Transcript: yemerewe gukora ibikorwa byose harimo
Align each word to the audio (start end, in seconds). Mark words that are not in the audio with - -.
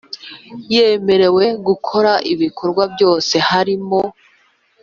yemerewe 0.73 1.45
gukora 1.67 2.11
ibikorwa 2.33 2.83
byose 2.93 3.35
harimo 3.49 4.01